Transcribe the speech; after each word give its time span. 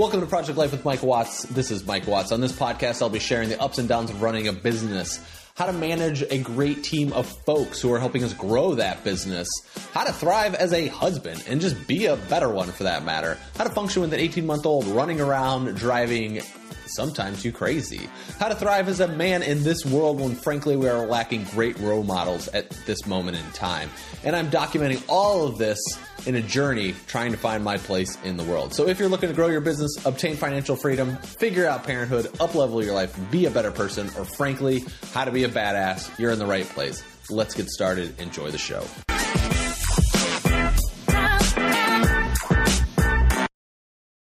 Welcome 0.00 0.20
to 0.20 0.26
Project 0.26 0.56
Life 0.56 0.72
with 0.72 0.82
Mike 0.82 1.02
Watts. 1.02 1.42
This 1.42 1.70
is 1.70 1.84
Mike 1.84 2.06
Watts. 2.06 2.32
On 2.32 2.40
this 2.40 2.52
podcast, 2.52 3.02
I'll 3.02 3.10
be 3.10 3.18
sharing 3.18 3.50
the 3.50 3.60
ups 3.60 3.76
and 3.76 3.86
downs 3.86 4.08
of 4.08 4.22
running 4.22 4.48
a 4.48 4.52
business, 4.54 5.22
how 5.56 5.66
to 5.66 5.74
manage 5.74 6.22
a 6.22 6.38
great 6.38 6.82
team 6.82 7.12
of 7.12 7.26
folks 7.44 7.82
who 7.82 7.92
are 7.92 7.98
helping 7.98 8.24
us 8.24 8.32
grow 8.32 8.76
that 8.76 9.04
business, 9.04 9.46
how 9.92 10.04
to 10.04 10.12
thrive 10.14 10.54
as 10.54 10.72
a 10.72 10.86
husband 10.86 11.44
and 11.46 11.60
just 11.60 11.86
be 11.86 12.06
a 12.06 12.16
better 12.16 12.48
one 12.48 12.68
for 12.68 12.84
that 12.84 13.04
matter, 13.04 13.36
how 13.58 13.64
to 13.64 13.68
function 13.68 14.00
with 14.00 14.14
an 14.14 14.20
18 14.20 14.46
month 14.46 14.64
old 14.64 14.86
running 14.86 15.20
around 15.20 15.76
driving 15.76 16.40
sometimes 16.86 17.44
you 17.44 17.52
crazy. 17.52 18.08
How 18.38 18.48
to 18.48 18.54
thrive 18.54 18.88
as 18.88 19.00
a 19.00 19.08
man 19.08 19.42
in 19.42 19.62
this 19.62 19.84
world 19.84 20.18
when 20.20 20.34
frankly 20.34 20.76
we 20.76 20.88
are 20.88 21.06
lacking 21.06 21.44
great 21.44 21.78
role 21.78 22.04
models 22.04 22.48
at 22.48 22.70
this 22.86 23.06
moment 23.06 23.36
in 23.36 23.44
time. 23.52 23.90
And 24.24 24.34
I'm 24.34 24.50
documenting 24.50 25.04
all 25.08 25.46
of 25.46 25.58
this 25.58 25.78
in 26.26 26.34
a 26.36 26.42
journey 26.42 26.94
trying 27.06 27.32
to 27.32 27.38
find 27.38 27.62
my 27.62 27.78
place 27.78 28.18
in 28.24 28.36
the 28.36 28.44
world. 28.44 28.74
So 28.74 28.88
if 28.88 28.98
you're 28.98 29.08
looking 29.08 29.28
to 29.28 29.34
grow 29.34 29.48
your 29.48 29.60
business, 29.60 30.04
obtain 30.04 30.36
financial 30.36 30.76
freedom, 30.76 31.16
figure 31.16 31.66
out 31.66 31.84
parenthood, 31.84 32.26
uplevel 32.34 32.84
your 32.84 32.94
life, 32.94 33.18
be 33.30 33.46
a 33.46 33.50
better 33.50 33.70
person, 33.70 34.08
or 34.18 34.24
frankly, 34.24 34.84
how 35.12 35.24
to 35.24 35.30
be 35.30 35.44
a 35.44 35.48
badass, 35.48 36.18
you're 36.18 36.32
in 36.32 36.38
the 36.38 36.46
right 36.46 36.66
place. 36.66 37.02
Let's 37.30 37.54
get 37.54 37.68
started. 37.68 38.18
Enjoy 38.20 38.50
the 38.50 38.58
show. 38.58 38.84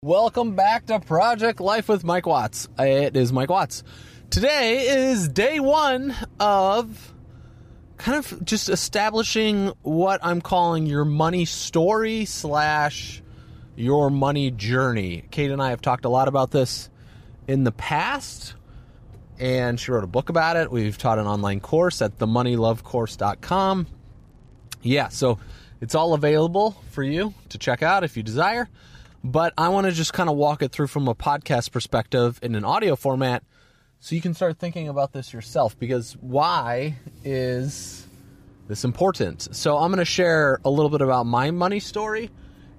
Welcome 0.02 0.54
back 0.54 0.86
to 0.86 1.00
Project 1.00 1.60
Life 1.60 1.88
with 1.88 2.04
Mike 2.04 2.26
Watts. 2.26 2.68
It 2.78 3.16
is 3.16 3.32
Mike 3.32 3.50
Watts. 3.50 3.82
Today 4.30 5.08
is 5.08 5.28
day 5.28 5.58
one 5.58 6.14
of 6.38 7.12
kind 7.98 8.16
of 8.16 8.44
just 8.44 8.68
establishing 8.68 9.72
what 9.82 10.20
I'm 10.22 10.40
calling 10.40 10.86
your 10.86 11.04
money 11.04 11.44
story 11.44 12.24
slash 12.24 13.22
your 13.76 14.10
money 14.10 14.50
journey. 14.50 15.24
Kate 15.30 15.50
and 15.50 15.62
I 15.62 15.70
have 15.70 15.80
talked 15.82 16.04
a 16.04 16.08
lot 16.08 16.28
about 16.28 16.50
this 16.50 16.88
in 17.46 17.64
the 17.64 17.72
past, 17.72 18.54
and 19.38 19.78
she 19.78 19.90
wrote 19.90 20.04
a 20.04 20.08
book 20.08 20.28
about 20.28 20.56
it. 20.56 20.70
We've 20.70 20.96
taught 20.96 21.18
an 21.18 21.26
online 21.26 21.60
course 21.60 22.00
at 22.00 22.18
themoneylovecourse.com. 22.18 23.86
Yeah, 24.82 25.08
so 25.08 25.38
it's 25.80 25.94
all 25.94 26.14
available 26.14 26.76
for 26.90 27.02
you 27.02 27.34
to 27.50 27.58
check 27.58 27.82
out 27.82 28.04
if 28.04 28.16
you 28.16 28.22
desire. 28.22 28.68
But 29.24 29.52
I 29.58 29.68
want 29.70 29.86
to 29.86 29.92
just 29.92 30.12
kind 30.12 30.28
of 30.28 30.36
walk 30.36 30.62
it 30.62 30.70
through 30.70 30.86
from 30.86 31.08
a 31.08 31.14
podcast 31.14 31.72
perspective 31.72 32.38
in 32.42 32.54
an 32.54 32.64
audio 32.64 32.94
format 32.94 33.42
so 34.00 34.14
you 34.14 34.20
can 34.20 34.34
start 34.34 34.58
thinking 34.58 34.88
about 34.88 35.12
this 35.12 35.32
yourself 35.32 35.78
because 35.78 36.12
why 36.20 36.96
is 37.24 38.06
this 38.68 38.84
important? 38.84 39.54
So 39.54 39.76
I'm 39.76 39.90
going 39.90 39.98
to 39.98 40.04
share 40.04 40.60
a 40.64 40.70
little 40.70 40.90
bit 40.90 41.00
about 41.00 41.26
my 41.26 41.50
money 41.50 41.80
story 41.80 42.30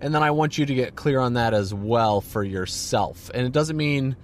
and 0.01 0.15
then 0.15 0.23
I 0.23 0.31
want 0.31 0.57
you 0.57 0.65
to 0.65 0.73
get 0.73 0.95
clear 0.95 1.19
on 1.19 1.33
that 1.33 1.53
as 1.53 1.73
well 1.73 2.21
for 2.21 2.43
yourself. 2.43 3.29
And 3.33 3.45
it 3.45 3.51
doesn't 3.51 3.75
mean 3.75 4.15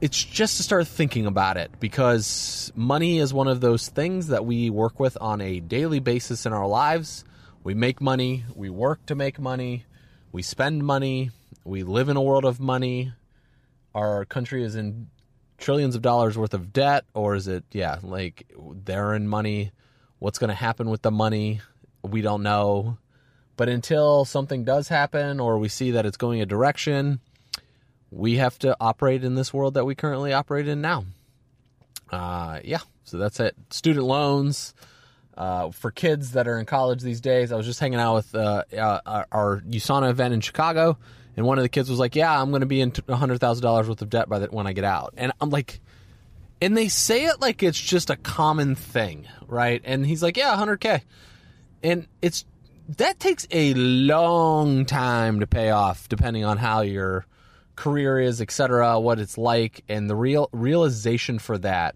it's 0.00 0.22
just 0.22 0.58
to 0.58 0.62
start 0.62 0.86
thinking 0.86 1.24
about 1.24 1.56
it 1.56 1.70
because 1.80 2.70
money 2.76 3.18
is 3.18 3.32
one 3.32 3.48
of 3.48 3.62
those 3.62 3.88
things 3.88 4.28
that 4.28 4.44
we 4.44 4.68
work 4.68 5.00
with 5.00 5.16
on 5.18 5.40
a 5.40 5.60
daily 5.60 6.00
basis 6.00 6.44
in 6.44 6.52
our 6.52 6.66
lives. 6.66 7.24
We 7.64 7.72
make 7.72 8.02
money, 8.02 8.44
we 8.54 8.68
work 8.68 9.06
to 9.06 9.14
make 9.14 9.38
money, 9.38 9.86
we 10.30 10.42
spend 10.42 10.84
money, 10.84 11.30
we 11.64 11.82
live 11.82 12.10
in 12.10 12.16
a 12.16 12.22
world 12.22 12.44
of 12.44 12.60
money. 12.60 13.12
Our 13.94 14.26
country 14.26 14.62
is 14.62 14.76
in 14.76 15.08
trillions 15.58 15.94
of 15.94 16.02
dollars 16.02 16.36
worth 16.36 16.54
of 16.54 16.72
debt, 16.72 17.04
or 17.14 17.34
is 17.34 17.48
it, 17.48 17.64
yeah, 17.72 17.98
like 18.02 18.50
they're 18.84 19.14
in 19.14 19.28
money? 19.28 19.72
What's 20.18 20.38
going 20.38 20.48
to 20.48 20.54
happen 20.54 20.88
with 20.90 21.02
the 21.02 21.10
money? 21.10 21.60
We 22.02 22.22
don't 22.22 22.42
know. 22.42 22.98
But 23.56 23.68
until 23.68 24.24
something 24.24 24.64
does 24.64 24.88
happen 24.88 25.40
or 25.40 25.58
we 25.58 25.68
see 25.68 25.92
that 25.92 26.04
it's 26.06 26.16
going 26.16 26.40
a 26.42 26.46
direction, 26.46 27.20
we 28.10 28.36
have 28.36 28.58
to 28.60 28.76
operate 28.80 29.24
in 29.24 29.34
this 29.34 29.52
world 29.52 29.74
that 29.74 29.84
we 29.84 29.94
currently 29.94 30.32
operate 30.32 30.68
in 30.68 30.80
now. 30.80 31.04
Uh, 32.10 32.60
yeah, 32.64 32.80
so 33.04 33.16
that's 33.18 33.40
it. 33.40 33.56
Student 33.70 34.06
loans. 34.06 34.74
Uh, 35.36 35.70
for 35.70 35.90
kids 35.90 36.32
that 36.32 36.48
are 36.48 36.58
in 36.58 36.64
college 36.64 37.02
these 37.02 37.20
days, 37.20 37.52
I 37.52 37.56
was 37.56 37.66
just 37.66 37.78
hanging 37.78 37.98
out 37.98 38.14
with 38.14 38.34
uh, 38.34 38.64
uh, 38.74 39.24
our 39.30 39.60
USANA 39.68 40.08
event 40.08 40.32
in 40.32 40.40
Chicago, 40.40 40.96
and 41.36 41.46
one 41.46 41.58
of 41.58 41.62
the 41.62 41.68
kids 41.68 41.90
was 41.90 41.98
like, 41.98 42.16
"Yeah, 42.16 42.40
I'm 42.40 42.50
going 42.50 42.60
to 42.60 42.66
be 42.66 42.80
in 42.80 42.92
hundred 43.08 43.38
thousand 43.38 43.62
dollars 43.62 43.88
worth 43.88 44.02
of 44.02 44.10
debt 44.10 44.28
by 44.28 44.40
the, 44.40 44.46
when 44.46 44.66
I 44.66 44.72
get 44.72 44.84
out." 44.84 45.14
And 45.16 45.32
I'm 45.40 45.50
like, 45.50 45.80
and 46.60 46.76
they 46.76 46.88
say 46.88 47.26
it 47.26 47.40
like 47.40 47.62
it's 47.62 47.80
just 47.80 48.10
a 48.10 48.16
common 48.16 48.74
thing, 48.74 49.26
right? 49.46 49.82
And 49.84 50.06
he's 50.06 50.22
like, 50.22 50.36
"Yeah, 50.36 50.56
hundred 50.56 50.80
k," 50.80 51.02
and 51.82 52.06
it's 52.22 52.44
that 52.88 53.18
takes 53.18 53.46
a 53.50 53.74
long 53.74 54.86
time 54.86 55.40
to 55.40 55.46
pay 55.46 55.70
off, 55.70 56.08
depending 56.08 56.44
on 56.44 56.56
how 56.56 56.82
your 56.82 57.26
career 57.74 58.18
is, 58.18 58.40
etc., 58.40 58.98
what 59.00 59.18
it's 59.18 59.36
like, 59.36 59.84
and 59.88 60.08
the 60.08 60.16
real 60.16 60.48
realization 60.52 61.38
for 61.38 61.58
that. 61.58 61.94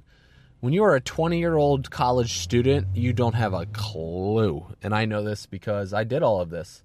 When 0.61 0.75
you 0.75 0.84
are 0.84 0.95
a 0.95 1.01
20 1.01 1.39
year 1.39 1.57
old 1.57 1.91
college 1.91 2.39
student, 2.39 2.89
you 2.95 3.15
don't 3.15 3.34
have 3.34 3.55
a 3.55 3.67
clue. 3.67 4.67
And 4.83 4.95
I 4.95 5.07
know 5.07 5.22
this 5.22 5.47
because 5.47 5.95
I 5.95 6.05
did 6.05 6.22
all 6.22 6.41
of 6.41 6.51
this. 6.51 6.83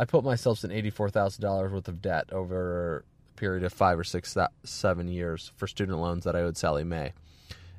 I 0.00 0.06
put 0.06 0.24
myself 0.24 0.64
in 0.64 0.70
$84,000 0.70 1.70
worth 1.70 1.86
of 1.86 2.00
debt 2.00 2.32
over 2.32 3.04
a 3.04 3.38
period 3.38 3.64
of 3.64 3.72
five 3.74 3.98
or 3.98 4.04
six, 4.04 4.34
seven 4.64 5.08
years 5.08 5.52
for 5.56 5.66
student 5.66 5.98
loans 5.98 6.24
that 6.24 6.34
I 6.34 6.40
owed 6.40 6.56
Sallie 6.56 6.84
Mae 6.84 7.12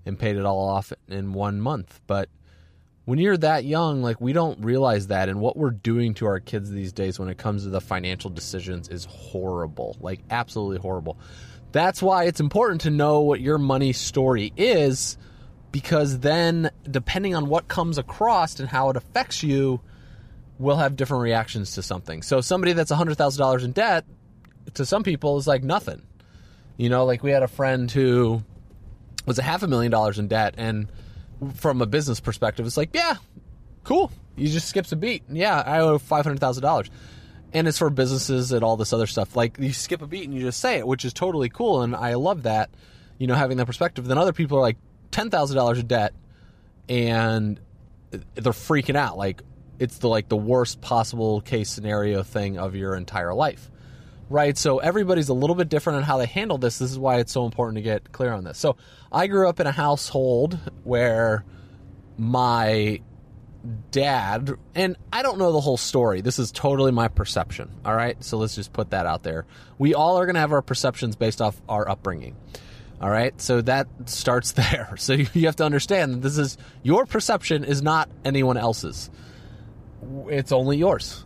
and 0.06 0.20
paid 0.20 0.36
it 0.36 0.46
all 0.46 0.70
off 0.70 0.94
in 1.08 1.34
one 1.34 1.60
month. 1.60 2.00
But 2.06 2.30
when 3.06 3.18
you're 3.18 3.38
that 3.38 3.66
young, 3.66 4.04
like 4.04 4.22
we 4.22 4.34
don't 4.34 4.64
realize 4.64 5.08
that. 5.08 5.30
And 5.30 5.40
what 5.40 5.58
we're 5.58 5.72
doing 5.72 6.14
to 6.16 6.28
our 6.28 6.40
kids 6.40 6.70
these 6.70 6.94
days 6.94 7.18
when 7.18 7.28
it 7.28 7.40
comes 7.40 7.64
to 7.64 7.72
the 7.72 7.82
financial 7.82 8.30
decisions 8.30 8.88
is 8.88 9.06
horrible, 9.06 9.98
like 10.00 10.20
absolutely 10.30 10.78
horrible. 10.78 11.18
That's 11.72 12.04
why 12.04 12.26
it's 12.26 12.40
important 12.40 12.82
to 12.82 12.92
know 12.92 13.22
what 13.22 13.42
your 13.42 13.58
money 13.58 13.94
story 13.94 14.54
is 14.56 15.18
because 15.72 16.20
then 16.20 16.70
depending 16.88 17.34
on 17.34 17.48
what 17.48 17.68
comes 17.68 17.98
across 17.98 18.60
and 18.60 18.70
how 18.70 18.92
it 18.92 18.96
affects 18.96 19.42
you 19.42 19.82
will 20.62 20.78
have 20.78 20.96
different 20.96 21.24
reactions 21.24 21.76
to 21.76 21.82
something. 21.82 22.22
So 22.22 22.42
somebody 22.42 22.74
that's 22.74 22.92
$100000 22.92 23.64
in 23.64 23.72
debt 23.72 24.06
to 24.76 24.86
some 24.86 25.04
people 25.04 25.38
is 25.38 25.48
like 25.48 25.64
nothing. 25.64 26.02
You 26.78 26.90
know 26.90 27.06
like 27.06 27.22
we 27.24 27.32
had 27.32 27.44
a 27.44 27.48
friend 27.48 27.92
who 27.92 28.44
was 29.26 29.38
a 29.38 29.44
half 29.44 29.62
a 29.64 29.68
million 29.68 29.92
dollars 29.92 30.18
in 30.18 30.28
debt 30.28 30.56
and 30.58 30.88
from 31.56 31.82
a 31.82 31.86
business 31.86 32.20
perspective 32.20 32.66
it's 32.66 32.78
like 32.78 32.90
yeah 32.94 33.16
cool. 33.84 34.12
You 34.36 34.48
just 34.48 34.68
skips 34.70 34.92
a 34.92 34.96
beat. 34.96 35.24
Yeah 35.30 35.62
i 35.66 35.80
owe 35.80 36.00
$500000 36.00 36.90
and 37.54 37.68
it's 37.68 37.78
for 37.78 37.90
businesses 37.90 38.52
and 38.52 38.64
all 38.64 38.78
this 38.78 38.94
other 38.94 39.08
stuff. 39.08 39.36
Like 39.36 39.58
you 39.60 39.74
skip 39.74 40.02
a 40.02 40.08
beat 40.08 40.24
and 40.24 40.34
you 40.34 40.42
just 40.42 40.60
say 40.60 40.78
it 40.78 40.88
which 40.88 41.06
is 41.06 41.14
totally 41.14 41.50
cool 41.50 41.82
and 41.82 41.96
i 41.96 42.14
love 42.14 42.44
that 42.44 42.70
you 43.22 43.28
know 43.28 43.36
having 43.36 43.58
that 43.58 43.68
perspective. 43.68 44.06
Then 44.08 44.18
other 44.18 44.34
people 44.34 44.58
are 44.58 44.62
like 44.62 44.78
ten 45.12 45.30
thousand 45.30 45.56
dollars 45.56 45.78
in 45.78 45.86
debt, 45.86 46.12
and 46.90 47.60
they're 48.10 48.52
freaking 48.52 48.96
out. 48.96 49.16
Like 49.16 49.44
it's 49.82 49.98
the 49.98 50.08
like 50.08 50.30
the 50.30 50.38
worst 50.38 50.80
possible 50.80 51.42
case 51.42 51.68
scenario 51.68 52.22
thing 52.22 52.60
of 52.60 52.76
your 52.76 52.96
entire 52.96 53.34
life, 53.34 53.72
right? 54.30 54.56
So 54.56 54.78
everybody's 54.78 55.30
a 55.30 55.34
little 55.34 55.56
bit 55.56 55.70
different 55.70 55.98
on 55.98 56.04
how 56.04 56.20
they 56.20 56.28
handle 56.28 56.60
this. 56.60 56.78
This 56.78 56.92
is 56.92 57.00
why 57.00 57.18
it's 57.18 57.32
so 57.32 57.46
important 57.46 57.78
to 57.78 57.82
get 57.82 58.12
clear 58.12 58.32
on 58.32 58.44
this. 58.44 58.60
So 58.60 58.78
I 59.12 59.26
grew 59.26 59.50
up 59.50 59.60
in 59.60 59.66
a 59.66 59.72
household 59.72 60.60
where 60.84 61.44
my 62.16 63.02
dad 63.90 64.52
and 64.76 64.98
I 65.12 65.24
don't 65.24 65.40
know 65.40 65.52
the 65.52 65.60
whole 65.60 65.78
story. 65.78 66.22
This 66.22 66.38
is 66.38 66.52
totally 66.52 66.92
my 66.92 67.08
perception. 67.08 67.72
All 67.84 67.96
right, 67.96 68.24
so 68.24 68.38
let's 68.38 68.54
just 68.54 68.74
put 68.74 68.92
that 68.92 69.08
out 69.08 69.24
there. 69.24 69.48
We 69.80 69.96
all 69.96 70.20
are 70.20 70.28
going 70.28 70.36
to 70.36 70.42
have 70.42 70.54
our 70.54 70.62
perceptions 70.62 71.16
based 71.16 71.42
off 71.42 71.60
our 71.68 71.90
upbringing. 71.90 72.36
All 73.02 73.10
right, 73.10 73.40
so 73.42 73.62
that 73.62 73.88
starts 74.06 74.52
there. 74.52 74.94
So 74.98 75.14
you 75.14 75.48
have 75.48 75.56
to 75.56 75.66
understand 75.66 76.14
that 76.14 76.22
this 76.22 76.38
is 76.38 76.60
your 76.84 77.08
perception 77.08 77.64
is 77.64 77.82
not 77.82 78.12
anyone 78.24 78.58
else's. 78.58 79.10
It's 80.28 80.52
only 80.52 80.78
yours. 80.78 81.26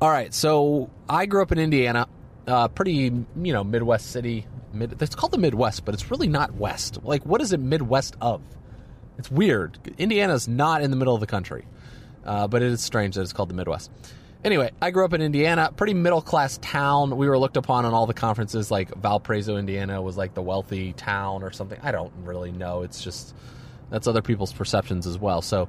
All 0.00 0.10
right, 0.10 0.32
so 0.34 0.90
I 1.08 1.26
grew 1.26 1.42
up 1.42 1.52
in 1.52 1.58
Indiana, 1.58 2.08
uh, 2.46 2.68
pretty 2.68 2.92
you 2.92 3.52
know 3.52 3.64
Midwest 3.64 4.10
city. 4.10 4.46
Mid, 4.72 5.00
it's 5.00 5.14
called 5.14 5.32
the 5.32 5.38
Midwest, 5.38 5.84
but 5.84 5.94
it's 5.94 6.10
really 6.10 6.26
not 6.26 6.54
West. 6.54 6.98
Like, 7.04 7.24
what 7.24 7.40
is 7.40 7.52
it 7.52 7.60
Midwest 7.60 8.16
of? 8.20 8.42
It's 9.18 9.30
weird. 9.30 9.78
Indiana's 9.98 10.48
not 10.48 10.82
in 10.82 10.90
the 10.90 10.96
middle 10.96 11.14
of 11.14 11.20
the 11.20 11.26
country, 11.26 11.64
uh, 12.24 12.48
but 12.48 12.62
it 12.62 12.72
is 12.72 12.82
strange 12.82 13.14
that 13.14 13.22
it's 13.22 13.32
called 13.32 13.48
the 13.48 13.54
Midwest. 13.54 13.90
Anyway, 14.44 14.70
I 14.82 14.90
grew 14.90 15.06
up 15.06 15.14
in 15.14 15.22
Indiana, 15.22 15.72
pretty 15.74 15.94
middle 15.94 16.20
class 16.20 16.58
town. 16.60 17.16
We 17.16 17.28
were 17.28 17.38
looked 17.38 17.56
upon 17.56 17.86
on 17.86 17.94
all 17.94 18.06
the 18.06 18.12
conferences, 18.12 18.70
like 18.70 18.94
Valparaiso, 18.94 19.56
Indiana 19.56 20.02
was 20.02 20.18
like 20.18 20.34
the 20.34 20.42
wealthy 20.42 20.92
town 20.92 21.42
or 21.42 21.50
something. 21.50 21.78
I 21.82 21.92
don't 21.92 22.12
really 22.24 22.52
know. 22.52 22.82
It's 22.82 23.02
just 23.02 23.34
that's 23.90 24.06
other 24.06 24.20
people's 24.20 24.52
perceptions 24.52 25.06
as 25.06 25.18
well. 25.18 25.40
So 25.40 25.68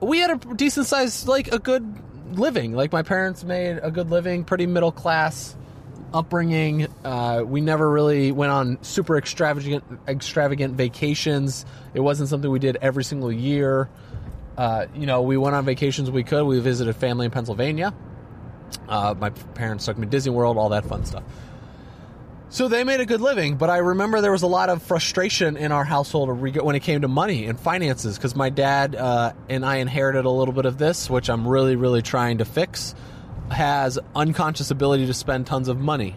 we 0.00 0.18
had 0.18 0.30
a 0.30 0.54
decent 0.54 0.86
size, 0.86 1.26
like 1.26 1.52
a 1.52 1.58
good 1.58 2.36
living. 2.38 2.72
Like 2.72 2.92
my 2.92 3.02
parents 3.02 3.44
made 3.44 3.78
a 3.82 3.90
good 3.90 4.10
living, 4.10 4.44
pretty 4.44 4.66
middle 4.66 4.92
class 4.92 5.56
upbringing. 6.12 6.86
Uh, 7.04 7.42
we 7.44 7.60
never 7.60 7.88
really 7.90 8.32
went 8.32 8.52
on 8.52 8.82
super 8.82 9.18
extravagant 9.18 9.84
extravagant 10.06 10.74
vacations. 10.74 11.64
It 11.94 12.00
wasn't 12.00 12.28
something 12.28 12.50
we 12.50 12.58
did 12.58 12.76
every 12.76 13.04
single 13.04 13.32
year. 13.32 13.88
Uh, 14.56 14.86
you 14.94 15.06
know, 15.06 15.22
we 15.22 15.36
went 15.36 15.54
on 15.54 15.64
vacations 15.64 16.10
we 16.10 16.24
could. 16.24 16.44
We 16.44 16.58
visited 16.60 16.96
family 16.96 17.26
in 17.26 17.30
Pennsylvania. 17.30 17.94
Uh, 18.88 19.14
my 19.18 19.30
parents 19.30 19.84
took 19.84 19.96
me 19.96 20.06
to 20.06 20.10
Disney 20.10 20.32
World, 20.32 20.58
all 20.58 20.70
that 20.70 20.84
fun 20.84 21.04
stuff. 21.04 21.22
So 22.50 22.68
they 22.68 22.82
made 22.82 23.00
a 23.00 23.04
good 23.04 23.20
living, 23.20 23.56
but 23.56 23.68
I 23.68 23.78
remember 23.78 24.22
there 24.22 24.32
was 24.32 24.42
a 24.42 24.46
lot 24.46 24.70
of 24.70 24.82
frustration 24.82 25.58
in 25.58 25.70
our 25.70 25.84
household 25.84 26.30
when 26.40 26.74
it 26.74 26.80
came 26.80 27.02
to 27.02 27.08
money 27.08 27.44
and 27.44 27.60
finances 27.60 28.16
because 28.16 28.34
my 28.34 28.48
dad 28.48 28.96
uh, 28.96 29.34
and 29.50 29.66
I 29.66 29.76
inherited 29.76 30.24
a 30.24 30.30
little 30.30 30.54
bit 30.54 30.64
of 30.64 30.78
this, 30.78 31.10
which 31.10 31.28
I'm 31.28 31.46
really, 31.46 31.76
really 31.76 32.00
trying 32.00 32.38
to 32.38 32.46
fix. 32.46 32.94
Has 33.50 33.98
unconscious 34.14 34.70
ability 34.70 35.06
to 35.06 35.14
spend 35.14 35.46
tons 35.46 35.68
of 35.68 35.78
money, 35.78 36.16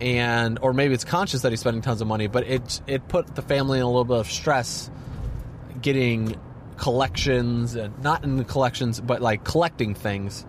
and 0.00 0.58
or 0.62 0.72
maybe 0.72 0.94
it's 0.94 1.04
conscious 1.04 1.42
that 1.42 1.50
he's 1.50 1.60
spending 1.60 1.82
tons 1.82 2.00
of 2.00 2.06
money, 2.06 2.28
but 2.28 2.46
it 2.46 2.80
it 2.86 3.08
put 3.08 3.34
the 3.34 3.42
family 3.42 3.78
in 3.78 3.84
a 3.84 3.88
little 3.88 4.04
bit 4.04 4.18
of 4.18 4.30
stress, 4.30 4.90
getting 5.80 6.40
collections 6.76 7.74
and 7.74 7.96
not 8.02 8.22
in 8.24 8.36
the 8.36 8.44
collections, 8.44 9.00
but 9.00 9.20
like 9.20 9.44
collecting 9.44 9.94
things 9.94 10.44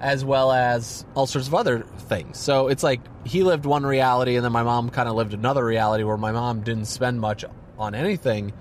as 0.00 0.24
well 0.24 0.52
as 0.52 1.04
all 1.14 1.26
sorts 1.26 1.48
of 1.48 1.54
other 1.54 1.80
things. 1.80 2.38
So 2.38 2.68
it's 2.68 2.82
like 2.82 3.00
he 3.26 3.42
lived 3.42 3.66
one 3.66 3.84
reality, 3.84 4.36
and 4.36 4.44
then 4.44 4.52
my 4.52 4.62
mom 4.62 4.90
kind 4.90 5.08
of 5.08 5.14
lived 5.14 5.34
another 5.34 5.64
reality 5.64 6.04
where 6.04 6.16
my 6.16 6.32
mom 6.32 6.60
didn't 6.62 6.86
spend 6.86 7.20
much 7.20 7.44
on 7.78 7.94
anything 7.94 8.52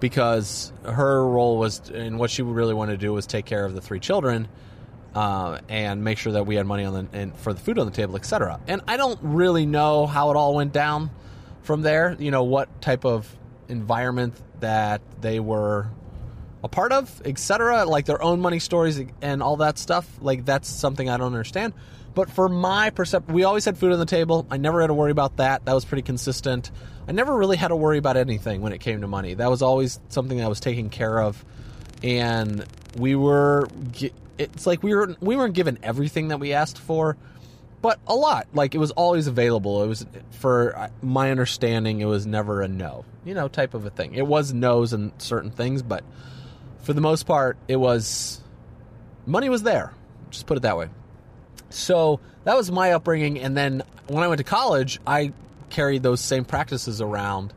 because 0.00 0.72
her 0.84 1.26
role 1.26 1.58
was, 1.58 1.90
and 1.90 2.18
what 2.18 2.30
she 2.30 2.42
really 2.42 2.74
wanted 2.74 2.92
to 2.92 2.98
do 2.98 3.12
was 3.12 3.26
take 3.26 3.44
care 3.44 3.64
of 3.64 3.74
the 3.74 3.80
three 3.80 4.00
children. 4.00 4.48
Uh, 5.12 5.58
and 5.68 6.04
make 6.04 6.18
sure 6.18 6.34
that 6.34 6.46
we 6.46 6.54
had 6.54 6.64
money 6.64 6.84
on 6.84 6.94
the 6.94 7.18
and 7.18 7.36
for 7.36 7.52
the 7.52 7.58
food 7.58 7.80
on 7.80 7.86
the 7.86 7.92
table, 7.92 8.14
etc. 8.14 8.60
And 8.68 8.80
I 8.86 8.96
don't 8.96 9.18
really 9.22 9.66
know 9.66 10.06
how 10.06 10.30
it 10.30 10.36
all 10.36 10.54
went 10.54 10.72
down 10.72 11.10
from 11.62 11.82
there. 11.82 12.16
You 12.20 12.30
know 12.30 12.44
what 12.44 12.80
type 12.80 13.04
of 13.04 13.28
environment 13.68 14.34
that 14.60 15.02
they 15.20 15.40
were 15.40 15.88
a 16.62 16.68
part 16.68 16.92
of, 16.92 17.22
etc. 17.24 17.84
Like 17.84 18.06
their 18.06 18.22
own 18.22 18.40
money 18.40 18.58
stories 18.58 19.00
and 19.22 19.42
all 19.42 19.56
that 19.58 19.78
stuff. 19.78 20.06
Like 20.20 20.44
that's 20.44 20.68
something 20.68 21.08
I 21.08 21.16
don't 21.16 21.28
understand. 21.28 21.72
But 22.14 22.30
for 22.30 22.48
my 22.48 22.90
perception, 22.90 23.34
we 23.34 23.44
always 23.44 23.64
had 23.64 23.78
food 23.78 23.92
on 23.92 23.98
the 23.98 24.06
table. 24.06 24.46
I 24.50 24.56
never 24.56 24.80
had 24.80 24.88
to 24.88 24.94
worry 24.94 25.12
about 25.12 25.36
that. 25.36 25.64
That 25.64 25.74
was 25.74 25.84
pretty 25.84 26.02
consistent. 26.02 26.70
I 27.06 27.12
never 27.12 27.36
really 27.36 27.56
had 27.56 27.68
to 27.68 27.76
worry 27.76 27.98
about 27.98 28.16
anything 28.16 28.60
when 28.60 28.72
it 28.72 28.78
came 28.78 29.00
to 29.00 29.06
money. 29.06 29.34
That 29.34 29.48
was 29.48 29.62
always 29.62 30.00
something 30.08 30.38
that 30.38 30.48
was 30.48 30.60
taken 30.60 30.90
care 30.90 31.20
of, 31.20 31.44
and 32.02 32.64
we 32.96 33.14
were. 33.14 33.68
It's 34.38 34.66
like 34.66 34.82
we 34.82 34.94
were 34.94 35.16
we 35.20 35.36
weren't 35.36 35.54
given 35.54 35.78
everything 35.82 36.28
that 36.28 36.40
we 36.40 36.52
asked 36.52 36.78
for, 36.78 37.16
but 37.82 38.00
a 38.06 38.14
lot. 38.14 38.48
Like 38.54 38.74
it 38.74 38.78
was 38.78 38.90
always 38.92 39.26
available. 39.26 39.82
It 39.82 39.88
was 39.88 40.06
for 40.30 40.76
uh, 40.76 40.88
my 41.02 41.30
understanding, 41.30 42.00
it 42.00 42.06
was 42.06 42.26
never 42.26 42.62
a 42.62 42.68
no. 42.68 43.04
You 43.24 43.34
know, 43.34 43.48
type 43.48 43.74
of 43.74 43.84
a 43.86 43.90
thing. 43.90 44.14
It 44.14 44.26
was 44.26 44.52
no's 44.52 44.92
and 44.92 45.12
certain 45.18 45.50
things, 45.50 45.82
but 45.82 46.04
for 46.82 46.92
the 46.92 47.00
most 47.00 47.24
part, 47.24 47.56
it 47.68 47.76
was 47.76 48.40
money 49.26 49.48
was 49.48 49.62
there. 49.62 49.92
Just 50.30 50.46
put 50.46 50.56
it 50.56 50.60
that 50.60 50.76
way. 50.76 50.88
So 51.70 52.20
that 52.44 52.56
was 52.56 52.70
my 52.70 52.92
upbringing. 52.92 53.38
And 53.38 53.56
then 53.56 53.82
when 54.08 54.22
I 54.22 54.28
went 54.28 54.38
to 54.38 54.44
college, 54.44 55.00
I 55.06 55.32
carried 55.68 56.02
those 56.02 56.20
same 56.20 56.44
practices 56.44 57.00
around, 57.00 57.52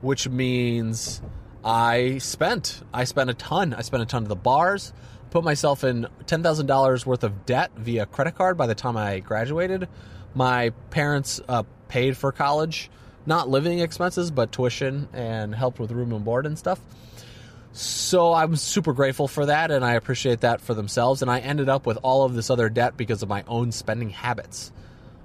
which 0.00 0.28
means 0.28 1.22
I 1.64 2.18
spent. 2.18 2.82
I 2.92 3.04
spent 3.04 3.30
a 3.30 3.34
ton. 3.34 3.74
I 3.74 3.82
spent 3.82 4.02
a 4.02 4.06
ton 4.06 4.22
of 4.22 4.28
the 4.28 4.36
bars. 4.36 4.92
Put 5.30 5.44
myself 5.44 5.84
in 5.84 6.08
ten 6.26 6.42
thousand 6.42 6.66
dollars 6.66 7.06
worth 7.06 7.24
of 7.24 7.46
debt 7.46 7.70
via 7.76 8.06
credit 8.06 8.34
card 8.34 8.56
by 8.56 8.66
the 8.66 8.74
time 8.74 8.96
I 8.96 9.20
graduated. 9.20 9.88
My 10.34 10.70
parents 10.90 11.40
uh, 11.48 11.62
paid 11.88 12.16
for 12.16 12.32
college, 12.32 12.90
not 13.26 13.48
living 13.48 13.78
expenses, 13.78 14.30
but 14.30 14.50
tuition 14.52 15.08
and 15.12 15.54
helped 15.54 15.78
with 15.78 15.90
room 15.92 16.12
and 16.12 16.24
board 16.24 16.46
and 16.46 16.58
stuff. 16.58 16.80
So 17.74 18.34
I'm 18.34 18.54
super 18.56 18.92
grateful 18.92 19.28
for 19.28 19.46
that, 19.46 19.70
and 19.70 19.82
I 19.82 19.94
appreciate 19.94 20.40
that 20.40 20.60
for 20.60 20.74
themselves. 20.74 21.22
And 21.22 21.30
I 21.30 21.38
ended 21.38 21.70
up 21.70 21.86
with 21.86 21.96
all 22.02 22.24
of 22.24 22.34
this 22.34 22.50
other 22.50 22.68
debt 22.68 22.98
because 22.98 23.22
of 23.22 23.30
my 23.30 23.44
own 23.48 23.72
spending 23.72 24.10
habits, 24.10 24.70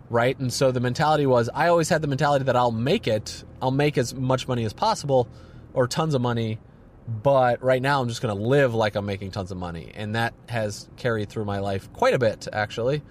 right? 0.09 0.39
And 0.39 0.53
so 0.53 0.71
the 0.71 0.79
mentality 0.79 1.25
was 1.25 1.49
I 1.53 1.67
always 1.67 1.89
had 1.89 2.01
the 2.01 2.07
mentality 2.07 2.45
that 2.45 2.55
I'll 2.55 2.71
make 2.71 3.05
it, 3.05 3.43
I'll 3.61 3.71
make 3.71 3.97
as 3.97 4.15
much 4.15 4.47
money 4.47 4.63
as 4.63 4.71
possible 4.71 5.27
or 5.73 5.89
tons 5.89 6.13
of 6.13 6.21
money, 6.21 6.57
but 7.07 7.61
right 7.61 7.81
now 7.81 8.01
I'm 8.01 8.07
just 8.07 8.21
going 8.21 8.33
to 8.33 8.41
live 8.41 8.73
like 8.73 8.95
I'm 8.95 9.05
making 9.05 9.31
tons 9.31 9.51
of 9.51 9.57
money. 9.57 9.91
And 9.93 10.15
that 10.15 10.33
has 10.47 10.87
carried 10.95 11.27
through 11.27 11.43
my 11.43 11.59
life 11.59 11.91
quite 11.91 12.13
a 12.13 12.19
bit, 12.19 12.47
actually. 12.53 13.01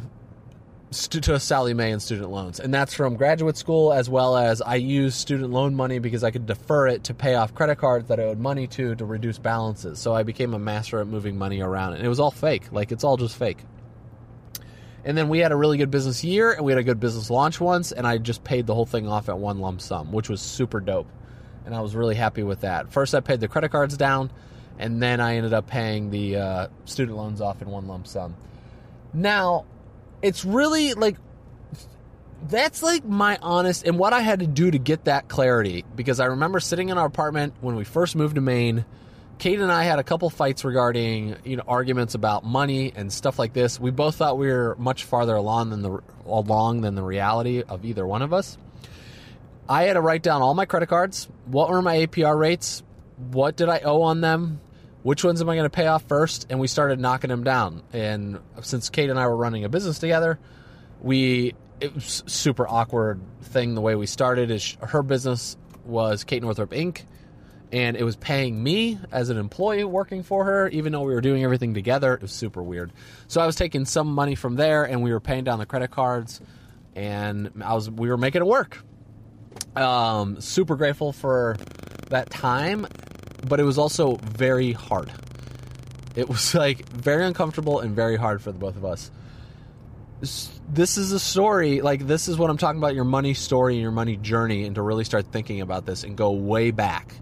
to 0.91 1.39
Sallie 1.39 1.73
Mae 1.73 1.91
in 1.91 1.99
student 1.99 2.29
loans, 2.29 2.59
and 2.59 2.73
that's 2.73 2.93
from 2.93 3.15
graduate 3.15 3.57
school 3.57 3.91
as 3.91 4.09
well 4.09 4.37
as 4.37 4.61
I 4.61 4.75
used 4.75 5.17
student 5.17 5.51
loan 5.51 5.75
money 5.75 5.99
because 5.99 6.23
I 6.23 6.31
could 6.31 6.45
defer 6.45 6.87
it 6.87 7.03
to 7.05 7.13
pay 7.13 7.35
off 7.35 7.53
credit 7.53 7.77
cards 7.77 8.07
that 8.07 8.19
I 8.19 8.23
owed 8.23 8.39
money 8.39 8.67
to 8.67 8.95
to 8.95 9.05
reduce 9.05 9.37
balances. 9.37 9.99
So 9.99 10.13
I 10.13 10.23
became 10.23 10.53
a 10.53 10.59
master 10.59 11.01
at 11.01 11.07
moving 11.07 11.37
money 11.37 11.59
around, 11.59 11.95
and 11.95 12.05
it 12.05 12.07
was 12.07 12.19
all 12.19 12.31
fake. 12.31 12.71
Like 12.71 12.91
it's 12.91 13.03
all 13.03 13.17
just 13.17 13.35
fake. 13.35 13.57
And 15.05 15.15
then 15.15 15.29
we 15.29 15.39
had 15.39 15.51
a 15.51 15.55
really 15.55 15.77
good 15.77 15.91
business 15.91 16.23
year 16.23 16.51
and 16.51 16.65
we 16.65 16.71
had 16.71 16.79
a 16.79 16.83
good 16.83 16.99
business 16.99 17.29
launch 17.29 17.61
once, 17.61 17.91
and 17.91 18.07
I 18.07 18.17
just 18.17 18.43
paid 18.43 18.65
the 18.65 18.73
whole 18.73 18.87
thing 18.87 19.07
off 19.07 19.29
at 19.29 19.37
one 19.37 19.59
lump 19.59 19.79
sum, 19.79 20.11
which 20.11 20.29
was 20.29 20.41
super 20.41 20.79
dope. 20.79 21.07
And 21.65 21.75
I 21.75 21.81
was 21.81 21.95
really 21.95 22.15
happy 22.15 22.41
with 22.41 22.61
that. 22.61 22.91
First, 22.91 23.13
I 23.13 23.19
paid 23.19 23.39
the 23.39 23.47
credit 23.47 23.69
cards 23.69 23.95
down, 23.97 24.31
and 24.79 25.01
then 25.01 25.21
I 25.21 25.35
ended 25.35 25.53
up 25.53 25.67
paying 25.67 26.09
the 26.09 26.37
uh, 26.37 26.67
student 26.85 27.17
loans 27.17 27.39
off 27.39 27.61
in 27.61 27.69
one 27.69 27.87
lump 27.87 28.07
sum. 28.07 28.35
Now, 29.13 29.65
it's 30.23 30.43
really 30.43 30.93
like 30.93 31.17
that's 32.47 32.83
like 32.83 33.05
my 33.05 33.37
honest 33.41 33.85
and 33.85 33.97
what 33.97 34.13
I 34.13 34.21
had 34.21 34.39
to 34.39 34.47
do 34.47 34.69
to 34.69 34.77
get 34.77 35.05
that 35.05 35.27
clarity 35.27 35.85
because 35.95 36.19
I 36.19 36.25
remember 36.25 36.59
sitting 36.59 36.89
in 36.89 36.97
our 36.97 37.05
apartment 37.05 37.53
when 37.61 37.75
we 37.75 37.83
first 37.83 38.15
moved 38.15 38.35
to 38.35 38.41
Maine 38.41 38.85
Kate 39.37 39.59
and 39.59 39.71
I 39.71 39.83
had 39.83 39.99
a 39.99 40.03
couple 40.03 40.29
fights 40.29 40.63
regarding 40.63 41.35
you 41.43 41.57
know 41.57 41.63
arguments 41.67 42.15
about 42.15 42.45
money 42.45 42.93
and 42.95 43.11
stuff 43.11 43.37
like 43.37 43.53
this. 43.53 43.79
We 43.79 43.91
both 43.91 44.15
thought 44.15 44.37
we 44.37 44.47
were 44.47 44.75
much 44.79 45.03
farther 45.03 45.35
along 45.35 45.71
than 45.71 45.81
the 45.81 45.99
along 46.25 46.81
than 46.81 46.95
the 46.95 47.03
reality 47.03 47.61
of 47.61 47.85
either 47.85 48.05
one 48.05 48.21
of 48.21 48.33
us. 48.33 48.57
I 49.67 49.83
had 49.83 49.93
to 49.93 50.01
write 50.01 50.21
down 50.21 50.41
all 50.41 50.53
my 50.53 50.65
credit 50.65 50.87
cards. 50.87 51.27
What 51.45 51.69
were 51.69 51.81
my 51.81 52.05
APR 52.05 52.37
rates? 52.37 52.83
What 53.31 53.55
did 53.55 53.69
I 53.69 53.79
owe 53.79 54.03
on 54.03 54.21
them? 54.21 54.61
Which 55.03 55.23
ones 55.23 55.41
am 55.41 55.49
I 55.49 55.55
going 55.55 55.65
to 55.65 55.69
pay 55.69 55.87
off 55.87 56.03
first? 56.03 56.47
And 56.49 56.59
we 56.59 56.67
started 56.67 56.99
knocking 56.99 57.29
them 57.29 57.43
down. 57.43 57.83
And 57.93 58.39
since 58.61 58.89
Kate 58.89 59.09
and 59.09 59.19
I 59.19 59.27
were 59.27 59.35
running 59.35 59.63
a 59.63 59.69
business 59.69 59.99
together, 59.99 60.39
we 61.01 61.55
it 61.79 61.93
was 61.93 62.23
super 62.25 62.67
awkward 62.67 63.21
thing 63.41 63.75
the 63.75 63.81
way 63.81 63.95
we 63.95 64.05
started 64.05 64.49
is 64.49 64.77
her 64.81 65.03
business 65.03 65.57
was 65.83 66.23
Kate 66.23 66.41
Northrup 66.41 66.71
Inc 66.71 67.01
and 67.75 67.97
it 67.97 68.03
was 68.03 68.15
paying 68.15 68.63
me 68.63 68.97
as 69.11 69.29
an 69.29 69.35
employee 69.35 69.83
working 69.83 70.23
for 70.23 70.45
her, 70.45 70.69
even 70.69 70.93
though 70.93 71.01
we 71.01 71.13
were 71.13 71.19
doing 71.19 71.43
everything 71.43 71.73
together. 71.73 72.13
It 72.13 72.21
was 72.21 72.31
super 72.31 72.63
weird. 72.63 72.93
So 73.27 73.41
I 73.41 73.45
was 73.45 73.57
taking 73.57 73.83
some 73.83 74.07
money 74.07 74.33
from 74.33 74.55
there, 74.55 74.85
and 74.85 75.03
we 75.03 75.11
were 75.11 75.19
paying 75.19 75.43
down 75.43 75.59
the 75.59 75.65
credit 75.65 75.91
cards, 75.91 76.39
and 76.95 77.51
I 77.61 77.73
was 77.73 77.91
we 77.91 78.07
were 78.07 78.15
making 78.15 78.43
it 78.43 78.45
work. 78.45 78.81
Um, 79.75 80.39
super 80.39 80.77
grateful 80.77 81.11
for 81.11 81.57
that 82.11 82.29
time, 82.29 82.87
but 83.45 83.59
it 83.59 83.63
was 83.63 83.77
also 83.77 84.15
very 84.23 84.71
hard. 84.71 85.11
It 86.15 86.29
was 86.29 86.55
like 86.55 86.87
very 86.87 87.25
uncomfortable 87.25 87.81
and 87.81 87.93
very 87.93 88.15
hard 88.15 88.41
for 88.41 88.53
the 88.53 88.57
both 88.57 88.77
of 88.77 88.85
us. 88.85 89.11
This 90.21 90.97
is 90.97 91.11
a 91.11 91.19
story, 91.19 91.81
like, 91.81 92.07
this 92.07 92.29
is 92.29 92.37
what 92.37 92.49
I'm 92.49 92.57
talking 92.57 92.79
about 92.79 92.95
your 92.95 93.03
money 93.03 93.33
story 93.33 93.73
and 93.73 93.81
your 93.81 93.91
money 93.91 94.15
journey, 94.15 94.63
and 94.63 94.75
to 94.75 94.81
really 94.81 95.03
start 95.03 95.25
thinking 95.33 95.59
about 95.59 95.85
this 95.85 96.05
and 96.05 96.15
go 96.15 96.31
way 96.31 96.71
back 96.71 97.15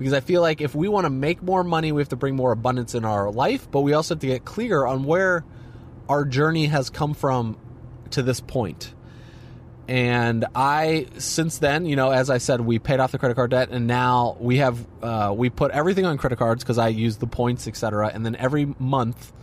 because 0.00 0.14
I 0.14 0.20
feel 0.20 0.40
like 0.40 0.62
if 0.62 0.74
we 0.74 0.88
want 0.88 1.04
to 1.04 1.10
make 1.10 1.42
more 1.42 1.62
money, 1.62 1.92
we 1.92 2.00
have 2.00 2.08
to 2.08 2.16
bring 2.16 2.34
more 2.34 2.52
abundance 2.52 2.94
in 2.94 3.04
our 3.04 3.30
life, 3.30 3.70
but 3.70 3.82
we 3.82 3.92
also 3.92 4.14
have 4.14 4.20
to 4.20 4.28
get 4.28 4.46
clear 4.46 4.86
on 4.86 5.04
where 5.04 5.44
our 6.08 6.24
journey 6.24 6.68
has 6.68 6.88
come 6.88 7.12
from 7.12 7.58
to 8.12 8.22
this 8.22 8.40
point. 8.40 8.94
And 9.88 10.46
I, 10.54 11.06
since 11.18 11.58
then, 11.58 11.84
you 11.84 11.96
know, 11.96 12.12
as 12.12 12.30
I 12.30 12.38
said, 12.38 12.62
we 12.62 12.78
paid 12.78 12.98
off 12.98 13.12
the 13.12 13.18
credit 13.18 13.34
card 13.34 13.50
debt, 13.50 13.68
and 13.72 13.86
now 13.86 14.38
we 14.40 14.56
have 14.56 14.78
uh, 15.02 15.34
we 15.36 15.50
put 15.50 15.70
everything 15.70 16.06
on 16.06 16.16
credit 16.16 16.38
cards 16.38 16.64
because 16.64 16.78
I 16.78 16.88
use 16.88 17.18
the 17.18 17.26
points, 17.26 17.68
etc. 17.68 18.10
And 18.14 18.24
then 18.24 18.36
every 18.36 18.74
month 18.78 19.34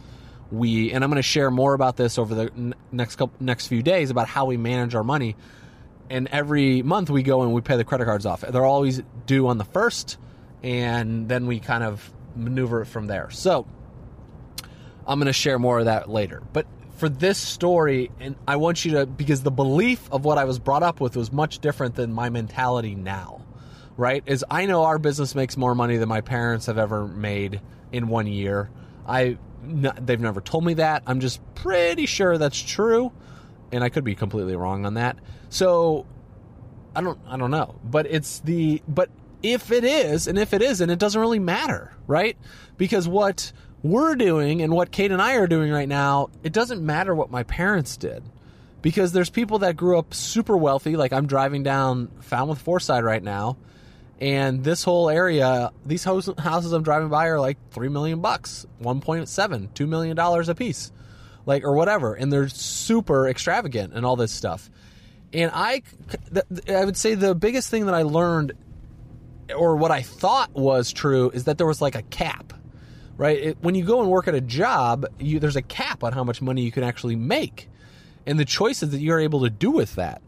we, 0.51 0.91
and 0.91 1.03
I'm 1.03 1.11
going 1.11 1.17
to 1.17 1.21
share 1.21 1.51
more 1.51 1.75
about 1.75 1.97
this 1.97 2.17
over 2.17 2.33
the 2.33 2.73
next 2.91 3.17
couple 3.17 3.35
next 3.39 3.67
few 3.67 3.83
days 3.83 4.09
about 4.09 4.27
how 4.27 4.45
we 4.45 4.57
manage 4.57 4.95
our 4.95 5.03
money. 5.03 5.35
And 6.09 6.27
every 6.29 6.81
month 6.81 7.11
we 7.11 7.21
go 7.21 7.43
and 7.43 7.53
we 7.53 7.61
pay 7.61 7.77
the 7.77 7.83
credit 7.83 8.05
cards 8.05 8.25
off. 8.25 8.41
They're 8.41 8.65
always 8.65 9.03
due 9.27 9.49
on 9.49 9.59
the 9.59 9.65
first 9.65 10.17
and 10.63 11.27
then 11.29 11.47
we 11.47 11.59
kind 11.59 11.83
of 11.83 12.11
maneuver 12.35 12.81
it 12.81 12.85
from 12.85 13.07
there. 13.07 13.29
So 13.29 13.67
I'm 15.07 15.19
going 15.19 15.27
to 15.27 15.33
share 15.33 15.59
more 15.59 15.79
of 15.79 15.85
that 15.85 16.09
later. 16.09 16.41
But 16.53 16.67
for 16.97 17.09
this 17.09 17.37
story, 17.37 18.11
and 18.19 18.35
I 18.47 18.55
want 18.57 18.83
you 18.83 18.91
to, 18.93 19.05
because 19.05 19.43
the 19.43 19.51
belief 19.51 20.07
of 20.11 20.25
what 20.25 20.37
I 20.37 20.45
was 20.45 20.59
brought 20.59 20.83
up 20.83 20.99
with 20.99 21.15
was 21.15 21.31
much 21.31 21.59
different 21.59 21.95
than 21.95 22.11
my 22.11 22.29
mentality 22.29 22.95
now, 22.95 23.45
right? 23.97 24.23
Is 24.25 24.43
I 24.49 24.65
know 24.65 24.83
our 24.83 24.97
business 24.99 25.35
makes 25.35 25.57
more 25.57 25.75
money 25.75 25.97
than 25.97 26.09
my 26.09 26.21
parents 26.21 26.65
have 26.65 26.77
ever 26.77 27.07
made 27.07 27.61
in 27.91 28.07
one 28.07 28.27
year. 28.27 28.69
I, 29.07 29.37
they've 29.63 30.19
never 30.19 30.41
told 30.41 30.65
me 30.65 30.75
that. 30.75 31.03
I'm 31.05 31.19
just 31.19 31.39
pretty 31.55 32.07
sure 32.07 32.37
that's 32.37 32.59
true. 32.59 33.11
and 33.71 33.83
I 33.83 33.89
could 33.89 34.03
be 34.03 34.15
completely 34.15 34.55
wrong 34.55 34.85
on 34.85 34.95
that. 34.95 35.17
So 35.49 36.05
I 36.95 37.01
don't 37.01 37.19
I 37.27 37.37
don't 37.37 37.51
know, 37.51 37.79
but 37.83 38.07
it's 38.07 38.39
the 38.39 38.81
but 38.87 39.09
if 39.43 39.71
it 39.71 39.83
is 39.83 40.27
and 40.27 40.37
if 40.37 40.53
it 40.53 40.61
isn't, 40.61 40.89
it 40.89 40.99
doesn't 40.99 41.19
really 41.19 41.39
matter, 41.39 41.93
right? 42.07 42.37
Because 42.77 43.07
what 43.07 43.51
we're 43.83 44.15
doing 44.15 44.61
and 44.61 44.73
what 44.73 44.91
Kate 44.91 45.11
and 45.11 45.21
I 45.21 45.35
are 45.35 45.47
doing 45.47 45.71
right 45.71 45.87
now, 45.87 46.29
it 46.43 46.53
doesn't 46.53 46.85
matter 46.85 47.13
what 47.13 47.31
my 47.31 47.43
parents 47.43 47.97
did. 47.97 48.23
Because 48.81 49.11
there's 49.11 49.29
people 49.29 49.59
that 49.59 49.75
grew 49.75 49.97
up 49.97 50.13
super 50.13 50.55
wealthy, 50.55 50.95
like 50.95 51.11
I'm 51.11 51.27
driving 51.27 51.63
down 51.63 52.09
Falmouth 52.21 52.61
Foreside 52.61 53.03
right 53.03 53.21
now, 53.21 53.57
and 54.19 54.63
this 54.63 54.83
whole 54.83 55.09
area, 55.09 55.71
these 55.85 56.03
houses 56.03 56.73
I'm 56.73 56.83
driving 56.83 57.09
by 57.09 57.27
are 57.27 57.39
like 57.39 57.57
three 57.71 57.89
million 57.89 58.21
bucks, 58.21 58.65
1.7, 58.81 59.73
two 59.73 59.87
million 59.87 60.15
dollars 60.15 60.49
a 60.49 60.55
piece, 60.55 60.91
like 61.45 61.63
or 61.63 61.73
whatever, 61.73 62.13
and 62.15 62.31
they're 62.31 62.49
super 62.49 63.27
extravagant 63.27 63.93
and 63.93 64.05
all 64.05 64.15
this 64.15 64.31
stuff. 64.31 64.69
And 65.33 65.51
I, 65.53 65.83
I 66.69 66.85
would 66.85 66.97
say 66.97 67.13
the 67.13 67.35
biggest 67.35 67.69
thing 67.69 67.85
that 67.85 67.95
I 67.95 68.03
learned, 68.03 68.53
or 69.55 69.75
what 69.75 69.91
I 69.91 70.01
thought 70.01 70.53
was 70.53 70.91
true, 70.91 71.29
is 71.31 71.45
that 71.45 71.57
there 71.57 71.67
was 71.67 71.81
like 71.81 71.95
a 71.95 72.01
cap, 72.03 72.53
right? 73.17 73.37
It, 73.37 73.57
when 73.61 73.75
you 73.75 73.85
go 73.85 74.01
and 74.01 74.09
work 74.09 74.27
at 74.27 74.35
a 74.35 74.41
job, 74.41 75.05
you, 75.19 75.39
there's 75.39 75.55
a 75.55 75.61
cap 75.61 76.03
on 76.03 76.13
how 76.13 76.23
much 76.23 76.41
money 76.41 76.61
you 76.61 76.71
can 76.71 76.83
actually 76.83 77.15
make, 77.15 77.69
and 78.25 78.39
the 78.39 78.45
choices 78.45 78.91
that 78.91 78.99
you're 78.99 79.19
able 79.19 79.41
to 79.43 79.49
do 79.49 79.71
with 79.71 79.95
that. 79.95 80.21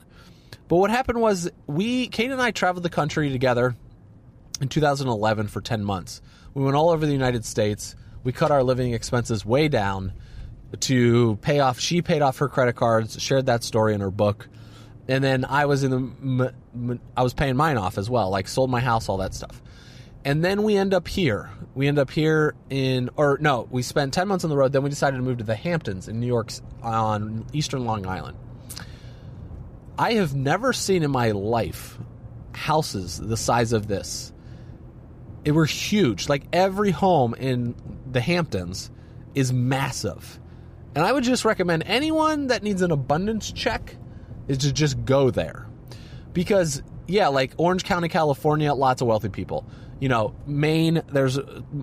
But 0.68 0.78
what 0.78 0.92
happened 0.92 1.20
was 1.20 1.50
we, 1.68 2.08
Kate 2.08 2.32
and 2.32 2.42
I 2.42 2.52
traveled 2.52 2.84
the 2.84 2.90
country 2.90 3.32
together 3.32 3.76
in 4.62 4.70
2011 4.70 5.48
for 5.48 5.62
10 5.62 5.84
months. 5.84 6.22
We 6.54 6.64
went 6.64 6.76
all 6.76 6.90
over 6.90 7.06
the 7.06 7.12
United 7.12 7.46
States. 7.46 7.96
We 8.24 8.32
cut 8.32 8.52
our 8.52 8.64
living 8.64 8.94
expenses 8.94 9.46
way 9.46 9.68
down 9.68 10.14
to 10.82 11.38
pay 11.38 11.60
off. 11.60 11.80
She 11.80 12.02
paid 12.02 12.22
off 12.22 12.38
her 12.38 12.48
credit 12.48 12.76
cards, 12.76 13.20
shared 13.22 13.48
that 13.48 13.64
story 13.64 13.94
in 13.94 14.02
her 14.02 14.12
book. 14.12 14.48
And 15.10 15.24
then 15.24 15.44
I 15.44 15.66
was 15.66 15.84
in 15.84 16.38
the, 16.38 16.54
I 17.18 17.24
was 17.24 17.34
paying 17.34 17.58
mine 17.58 17.78
off 17.78 17.98
as 17.98 18.12
well, 18.12 18.30
like 18.30 18.48
sold 18.48 18.70
my 18.70 18.80
house, 18.80 19.10
all 19.10 19.18
that 19.18 19.34
stuff. 19.34 19.60
And 20.24 20.46
then 20.46 20.62
we 20.62 20.78
end 20.78 20.94
up 20.94 21.08
here. 21.08 21.50
We 21.74 21.88
end 21.88 21.98
up 21.98 22.12
here 22.12 22.54
in, 22.70 23.10
or 23.16 23.40
no, 23.42 23.68
we 23.72 23.82
spent 23.82 24.14
10 24.14 24.28
months 24.28 24.44
on 24.44 24.52
the 24.52 24.56
road. 24.56 24.72
Then 24.72 24.84
we 24.84 24.90
decided 24.92 25.18
to 25.18 25.24
move 25.24 25.40
to 25.40 25.44
the 25.44 25.56
Hamptons 25.56 26.08
in 26.08 26.20
New 26.20 26.28
York 26.28 26.52
on 26.84 27.48
Eastern 27.54 27.86
Long 27.86 28.06
Island. 28.06 28.38
I 29.98 30.14
have 30.14 30.36
never 30.36 30.74
seen 30.74 31.02
in 31.02 31.10
my 31.10 31.32
life 31.32 31.98
houses 32.52 33.18
the 33.18 33.36
size 33.36 33.74
of 33.74 33.88
this. 33.88 34.32
It 35.44 35.54
were 35.54 35.66
huge. 35.66 36.30
Like 36.30 36.44
every 36.54 36.92
home 36.92 37.34
in 37.34 37.74
the 38.12 38.22
Hamptons 38.22 38.92
is 39.34 39.52
massive. 39.52 40.40
And 40.94 41.04
I 41.04 41.12
would 41.12 41.24
just 41.24 41.46
recommend 41.46 41.84
anyone 41.88 42.48
that 42.48 42.62
needs 42.62 42.84
an 42.84 42.92
abundance 42.92 43.52
check 43.52 43.96
is 44.50 44.58
to 44.60 44.74
just 44.74 45.06
go 45.06 45.30
there. 45.32 45.66
Because 46.34 46.84
yeah, 47.08 47.30
like 47.30 47.54
Orange 47.58 47.86
County, 47.86 48.10
California, 48.10 48.74
lots 48.74 49.02
of 49.02 49.08
wealthy 49.08 49.30
people. 49.30 49.66
You 50.02 50.10
know, 50.10 50.36
Maine, 50.46 51.02
there's 51.12 51.40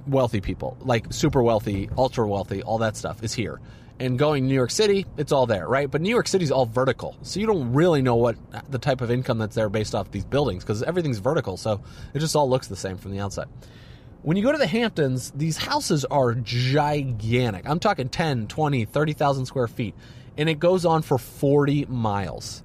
wealthy 0.06 0.40
people, 0.40 0.76
like 0.80 1.12
super 1.12 1.42
wealthy, 1.42 1.88
ultra 1.96 2.26
wealthy, 2.28 2.62
all 2.62 2.78
that 2.78 2.96
stuff 2.96 3.22
is 3.22 3.32
here 3.32 3.60
and 3.98 4.18
going 4.18 4.46
New 4.46 4.54
York 4.54 4.70
City, 4.70 5.06
it's 5.16 5.32
all 5.32 5.46
there, 5.46 5.66
right? 5.66 5.90
But 5.90 6.00
New 6.00 6.10
York 6.10 6.28
City's 6.28 6.50
all 6.50 6.66
vertical, 6.66 7.16
so 7.22 7.40
you 7.40 7.46
don't 7.46 7.72
really 7.72 8.02
know 8.02 8.16
what 8.16 8.36
the 8.70 8.78
type 8.78 9.00
of 9.00 9.10
income 9.10 9.38
that's 9.38 9.54
there 9.54 9.68
based 9.68 9.94
off 9.94 10.10
these 10.10 10.24
buildings 10.24 10.64
because 10.64 10.82
everything's 10.82 11.18
vertical, 11.18 11.56
so 11.56 11.80
it 12.12 12.18
just 12.18 12.36
all 12.36 12.48
looks 12.48 12.66
the 12.66 12.76
same 12.76 12.98
from 12.98 13.12
the 13.12 13.20
outside. 13.20 13.48
When 14.22 14.36
you 14.36 14.42
go 14.42 14.52
to 14.52 14.58
the 14.58 14.66
Hamptons, 14.66 15.30
these 15.30 15.56
houses 15.56 16.04
are 16.04 16.34
gigantic. 16.34 17.68
I'm 17.68 17.78
talking 17.78 18.08
10, 18.08 18.48
20, 18.48 18.84
30,000 18.84 19.46
square 19.46 19.68
feet, 19.68 19.94
and 20.36 20.48
it 20.48 20.58
goes 20.58 20.84
on 20.84 21.02
for 21.02 21.18
40 21.18 21.86
miles 21.86 22.62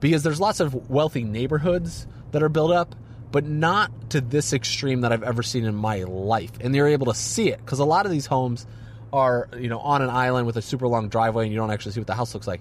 because 0.00 0.22
there's 0.22 0.40
lots 0.40 0.60
of 0.60 0.90
wealthy 0.90 1.24
neighborhoods 1.24 2.06
that 2.32 2.42
are 2.42 2.48
built 2.48 2.72
up, 2.72 2.94
but 3.30 3.44
not 3.44 4.10
to 4.10 4.20
this 4.20 4.52
extreme 4.52 5.02
that 5.02 5.12
I've 5.12 5.22
ever 5.22 5.42
seen 5.42 5.64
in 5.64 5.74
my 5.74 6.02
life. 6.02 6.52
And 6.60 6.74
they're 6.74 6.88
able 6.88 7.06
to 7.06 7.14
see 7.14 7.50
it 7.50 7.58
because 7.58 7.78
a 7.78 7.84
lot 7.84 8.06
of 8.06 8.12
these 8.12 8.26
homes– 8.26 8.66
are 9.12 9.48
you 9.56 9.68
know 9.68 9.78
on 9.78 10.02
an 10.02 10.10
island 10.10 10.46
with 10.46 10.56
a 10.56 10.62
super 10.62 10.88
long 10.88 11.08
driveway 11.08 11.44
and 11.44 11.52
you 11.52 11.58
don't 11.58 11.70
actually 11.70 11.92
see 11.92 12.00
what 12.00 12.06
the 12.06 12.14
house 12.14 12.34
looks 12.34 12.46
like. 12.46 12.60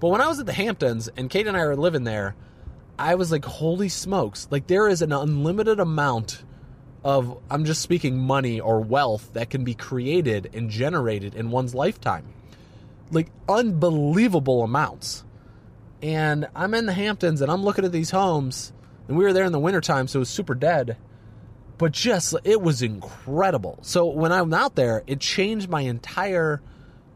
But 0.00 0.08
when 0.08 0.20
I 0.20 0.28
was 0.28 0.40
at 0.40 0.46
the 0.46 0.52
Hamptons 0.52 1.08
and 1.16 1.28
Kate 1.28 1.46
and 1.46 1.56
I 1.56 1.66
were 1.66 1.76
living 1.76 2.04
there, 2.04 2.34
I 2.98 3.16
was 3.16 3.30
like, 3.30 3.44
holy 3.44 3.88
smokes! 3.88 4.48
Like 4.50 4.66
there 4.66 4.88
is 4.88 5.02
an 5.02 5.12
unlimited 5.12 5.78
amount 5.78 6.42
of 7.04 7.38
I'm 7.50 7.64
just 7.64 7.82
speaking 7.82 8.18
money 8.18 8.60
or 8.60 8.80
wealth 8.80 9.32
that 9.34 9.50
can 9.50 9.64
be 9.64 9.74
created 9.74 10.50
and 10.54 10.70
generated 10.70 11.34
in 11.34 11.50
one's 11.50 11.74
lifetime. 11.74 12.26
Like 13.10 13.28
unbelievable 13.48 14.62
amounts. 14.62 15.24
And 16.02 16.48
I'm 16.54 16.74
in 16.74 16.86
the 16.86 16.92
Hamptons 16.92 17.40
and 17.40 17.50
I'm 17.50 17.62
looking 17.62 17.84
at 17.84 17.92
these 17.92 18.10
homes 18.10 18.72
and 19.08 19.16
we 19.16 19.24
were 19.24 19.32
there 19.32 19.44
in 19.44 19.52
the 19.52 19.58
wintertime 19.58 20.08
so 20.08 20.18
it 20.18 20.20
was 20.20 20.30
super 20.30 20.54
dead 20.54 20.96
but 21.80 21.92
just 21.92 22.34
it 22.44 22.60
was 22.60 22.82
incredible. 22.82 23.78
So 23.80 24.04
when 24.04 24.32
I'm 24.32 24.52
out 24.52 24.74
there, 24.74 25.02
it 25.06 25.18
changed 25.18 25.70
my 25.70 25.80
entire 25.80 26.60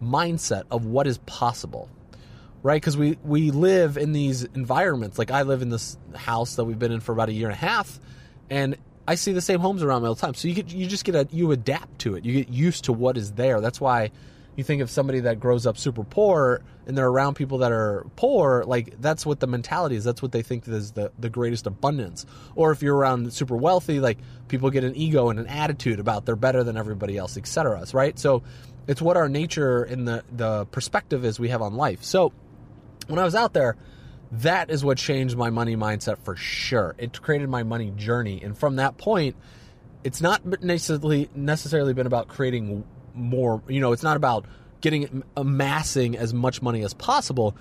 mindset 0.03 0.63
of 0.71 0.87
what 0.87 1.07
is 1.07 1.19
possible. 1.19 1.91
Right? 2.63 2.81
Because 2.81 2.97
we, 2.97 3.19
we 3.23 3.51
live 3.51 3.99
in 3.99 4.13
these 4.13 4.43
environments. 4.43 5.19
Like 5.19 5.31
I 5.31 5.43
live 5.43 5.61
in 5.61 5.69
this 5.69 5.99
house 6.15 6.57
that 6.57 6.65
we've 6.65 6.79
been 6.79 6.93
in 6.93 7.01
for 7.01 7.13
about 7.13 7.29
a 7.29 7.35
year 7.35 7.49
and 7.49 7.53
a 7.53 7.59
half, 7.59 8.01
and 8.49 8.79
I 9.07 9.17
see 9.17 9.35
the 9.35 9.43
same 9.43 9.61
homes 9.61 9.83
around 9.83 10.01
me 10.01 10.09
all 10.09 10.15
the 10.15 10.23
time. 10.23 10.33
So 10.33 10.49
you 10.49 10.55
get 10.55 10.73
you 10.73 10.87
just 10.87 11.05
get 11.05 11.15
a 11.15 11.29
you 11.31 11.53
adapt 11.53 11.99
to 12.01 12.15
it. 12.15 12.25
You 12.25 12.33
get 12.33 12.49
used 12.49 12.85
to 12.85 12.95
what 12.95 13.19
is 13.19 13.33
there. 13.33 13.61
That's 13.61 13.83
why 13.83 14.13
you 14.57 14.65
think 14.65 14.83
of 14.83 14.91
somebody 14.91 15.21
that 15.21 15.41
grows 15.41 15.67
up 15.67 15.77
super 15.77 16.05
poor 16.05 16.63
and 16.87 16.97
they're 16.97 17.09
around 17.09 17.35
people 17.35 17.59
that 17.59 17.73
are 17.73 18.07
poor, 18.17 18.65
like 18.65 19.01
that's 19.01 19.25
what 19.25 19.41
the 19.41 19.47
mentality 19.47 19.97
is. 19.97 20.05
That's 20.05 20.23
what 20.23 20.33
they 20.33 20.43
think 20.43 20.69
is 20.69 20.93
the, 20.93 21.13
the 21.19 21.29
greatest 21.29 21.67
abundance. 21.67 22.27
Or 22.55 22.71
if 22.71 22.83
you're 22.83 22.97
around 22.97 23.33
super 23.33 23.57
wealthy, 23.57 24.01
like 24.01 24.19
people 24.49 24.71
get 24.71 24.85
an 24.85 24.95
ego 24.97 25.31
and 25.31 25.39
an 25.39 25.47
attitude 25.47 25.99
about 25.99 26.27
they're 26.27 26.37
better 26.37 26.63
than 26.63 26.77
everybody 26.77 27.17
else, 27.17 27.37
etc. 27.37 27.85
Right? 27.93 28.19
So 28.19 28.43
it's 28.87 29.03
what 29.03 29.17
our 29.17 29.29
nature 29.29 29.83
and 29.83 30.07
the, 30.07 30.25
the 30.31 30.67
perspective 30.67 31.25
is 31.25 31.41
we 31.41 31.49
have 31.49 31.63
on 31.63 31.75
life. 31.75 32.05
So 32.05 32.33
when 33.07 33.19
I 33.19 33.25
was 33.25 33.35
out 33.35 33.53
there, 33.55 33.77
that 34.33 34.71
is 34.71 34.85
what 34.85 34.99
changed 34.99 35.37
my 35.37 35.51
money 35.51 35.77
mindset 35.77 36.19
for 36.19 36.37
sure. 36.37 36.95
It 36.99 37.21
created 37.21 37.49
my 37.49 37.63
money 37.63 37.93
journey. 37.97 38.43
And 38.43 38.57
from 38.57 38.77
that 38.77 38.99
point, 38.99 39.37
it's 40.03 40.21
not 40.21 40.63
necessarily 40.63 41.31
necessarily 41.35 41.95
been 41.95 42.07
about 42.07 42.29
creating 42.29 42.85
more, 43.15 43.63
you 43.69 43.81
know, 43.81 43.93
it's 43.93 44.03
not 44.03 44.17
about 44.17 44.47
getting 44.81 45.23
amassing 45.37 46.17
as 46.17 46.35
much 46.35 46.61
money 46.61 46.83
as 46.85 46.93
possible. 46.95 47.57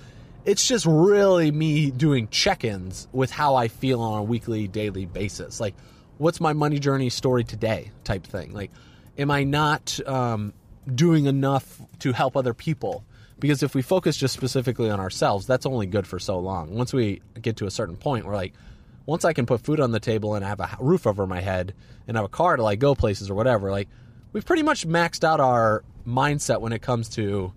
It's 0.46 0.68
just 0.68 0.86
really 0.86 1.52
me 1.52 1.92
doing 1.92 2.28
check-ins 2.28 3.08
with 3.14 3.32
how 3.32 3.56
I 3.56 3.70
feel 3.70 4.02
on 4.02 4.20
a 4.20 4.24
weekly, 4.24 4.68
daily 4.68 5.06
basis. 5.06 5.60
Like, 5.60 5.76
what's 6.18 6.42
my 6.42 6.54
money 6.54 6.80
journey 6.80 7.10
story 7.10 7.44
today? 7.44 7.92
Type 8.04 8.26
thing. 8.26 8.52
Like, 8.52 8.72
am 9.18 9.32
I 9.32 9.46
not 9.46 10.00
um, 10.06 10.54
doing 10.94 11.26
enough 11.26 11.82
to 12.00 12.12
help 12.12 12.36
other 12.36 12.54
people? 12.54 13.06
Because 13.40 13.64
if 13.64 13.74
we 13.74 13.82
focus 13.82 14.18
just 14.18 14.34
specifically 14.34 14.90
on 14.90 15.00
ourselves, 15.00 15.48
that's 15.48 15.66
only 15.66 15.86
good 15.86 16.08
for 16.08 16.20
so 16.20 16.40
long. 16.40 16.76
Once 16.76 16.94
we 16.94 17.22
get 17.42 17.58
to 17.58 17.66
a 17.66 17.72
certain 17.72 17.96
point, 17.96 18.26
we're 18.26 18.36
like, 18.36 18.54
once 19.06 19.26
I 19.26 19.34
can 19.34 19.46
put 19.46 19.62
food 19.62 19.80
on 19.80 19.92
the 19.92 20.00
table 20.00 20.36
and 20.36 20.46
I 20.46 20.50
have 20.50 20.60
a 20.60 20.78
roof 20.80 21.06
over 21.06 21.28
my 21.28 21.42
head 21.42 21.74
and 22.08 22.16
have 22.16 22.26
a 22.26 22.30
car 22.30 22.56
to 22.56 22.64
like 22.64 22.80
go 22.80 22.96
places 22.96 23.30
or 23.30 23.36
whatever, 23.36 23.70
like 23.70 23.90
we've 24.34 24.46
pretty 24.46 24.64
much 24.64 24.86
maxed 24.88 25.24
out 25.24 25.40
our 25.40 25.84
mindset 26.06 26.60
when 26.60 26.74
it 26.74 26.82
comes 26.82 27.08
to 27.10 27.54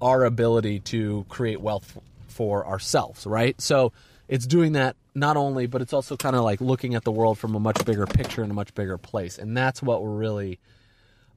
our 0.00 0.24
ability 0.24 0.80
to 0.80 1.24
create 1.28 1.60
wealth 1.60 1.98
for 2.26 2.66
ourselves, 2.66 3.26
right? 3.26 3.60
So 3.60 3.92
it's 4.26 4.46
doing 4.46 4.72
that 4.72 4.96
not 5.14 5.36
only, 5.36 5.66
but 5.66 5.82
it's 5.82 5.92
also 5.92 6.16
kind 6.16 6.34
of 6.34 6.42
like 6.42 6.60
looking 6.60 6.94
at 6.94 7.04
the 7.04 7.12
world 7.12 7.38
from 7.38 7.54
a 7.54 7.60
much 7.60 7.84
bigger 7.84 8.06
picture 8.06 8.42
and 8.42 8.50
a 8.50 8.54
much 8.54 8.74
bigger 8.74 8.98
place. 8.98 9.38
And 9.38 9.56
that's 9.56 9.82
what 9.82 10.02
we're 10.02 10.16
really, 10.16 10.58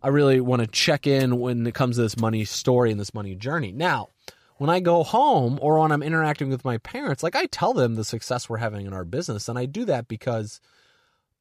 I 0.02 0.08
really 0.08 0.40
want 0.40 0.62
to 0.62 0.68
check 0.68 1.06
in 1.06 1.40
when 1.40 1.68
it 1.68 1.76
comes 1.76 1.98
to 1.98 2.04
this 2.04 2.18
money 2.18 2.46
story 2.46 2.92
and 2.92 3.00
this 3.00 3.14
money 3.14 3.36
journey. 3.36 3.72
Now, 3.72 4.10
when 4.58 4.70
I 4.70 4.80
go 4.80 5.04
home 5.04 5.60
or 5.62 5.80
when 5.80 5.92
I'm 5.92 6.02
interacting 6.02 6.50
with 6.50 6.64
my 6.64 6.78
parents, 6.78 7.22
like 7.22 7.36
I 7.36 7.48
tell 7.48 7.74
them 7.74 7.96
the 7.96 8.06
success 8.06 8.48
we're 8.48 8.58
having 8.58 8.86
in 8.86 8.94
our 8.94 9.04
business. 9.04 9.50
And 9.50 9.60
I 9.60 9.66
do 9.66 9.84
that 9.86 10.08
because 10.08 10.62